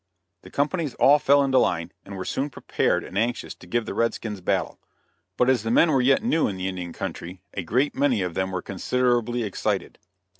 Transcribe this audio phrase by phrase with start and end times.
[0.41, 3.93] The companies all fell into line, and were soon prepared and anxious to give the
[3.93, 4.79] red skins battle;
[5.37, 8.33] but as the men were yet new in the Indian country a great many of
[8.33, 9.99] them were considerably excited.